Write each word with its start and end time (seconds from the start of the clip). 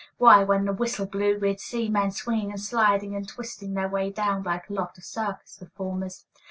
Why, 0.17 0.43
when 0.43 0.65
the 0.65 0.73
whistle 0.73 1.05
blew 1.05 1.37
we'd 1.37 1.59
see 1.59 1.87
men 1.87 2.09
swinging 2.09 2.49
and 2.49 2.59
sliding 2.59 3.13
and 3.15 3.27
twisting 3.29 3.75
their 3.75 3.87
way 3.87 4.09
down 4.09 4.41
like 4.41 4.67
a 4.67 4.73
lot 4.73 4.97
of 4.97 5.03
circus 5.03 5.57
performers. 5.59 6.25